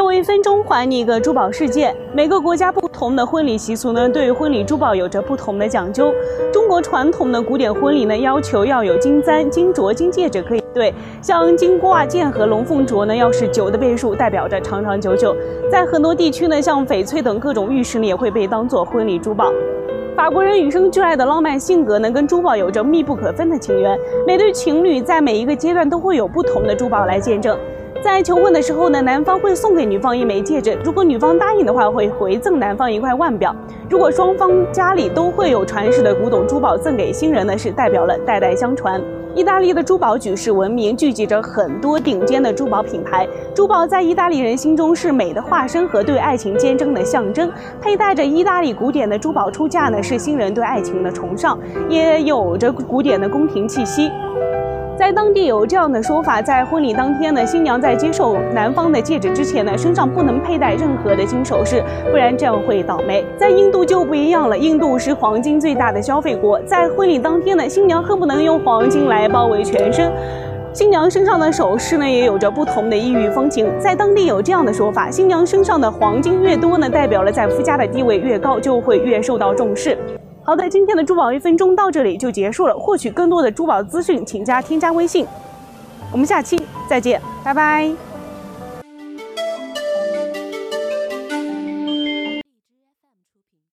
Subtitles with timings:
[0.00, 1.94] 给我一分钟，还你一个珠宝世界。
[2.14, 6.10] 每个国家不同的婚礼习俗呢，对婚礼珠宝有着不同的讲究。
[6.50, 15.36] 中国传统的古典婚礼呢，要求要有金簪、金镯、金戒指可以对，像金挂件和龙凤镯呢，要是九的倍数，代表着长长久久。
[15.70, 19.52] 在很多地区呢，像翡翠等各种玉石呢，也会被当做婚礼珠宝。
[20.16, 23.98] 法国人与生俱来的浪漫性格呢，跟珠宝有着密不可分的情缘。
[24.26, 27.58] 每对情侣在每一个阶段都会有不同的珠宝来见证。
[28.02, 33.54] 在求婚的时候呢，男方会送给女方一枚戒指，如果女方答应的话，会回赠男方一块腕表。
[33.88, 39.00] 如果双方家里都会有传世的古董珠宝赠给新人呢，是代表了代代相传。
[39.34, 43.26] 意大利的珠宝举世闻名，聚集着很多顶尖的珠宝品牌。
[43.54, 47.50] 珠宝在意大利人心中是美的化身和对爱情坚贞的象征。
[47.80, 51.56] 佩戴着意大利古典的珠宝出嫁呢，是新人对爱情的崇尚，
[51.88, 54.10] 也有着古典的宫廷气息。
[55.00, 63.24] 在当地有这样的说法，在婚礼当天呢，新娘在接受男方的戒指之前呢，身上不能佩戴任何的金首饰，不然这样会倒霉。
[63.34, 70.12] 在印度就不一样了，印度是黄金最大的消费国，在婚礼当天呢，新娘恨不能用黄金来包围全身。
[70.74, 73.66] 新娘身上的首饰呢，也有着不同的异域风情。
[73.78, 79.96] 在当地有这样的说法，新娘身上的黄金越多呢，代表了在夫家的地位越高，就会越受到重视。
[80.42, 82.74] 好的，今天的珠宝一分钟到这里就结束了。
[82.74, 85.26] 获取更多的珠宝资讯，请加添加微信。
[86.10, 88.09] 我们下期再见，拜拜。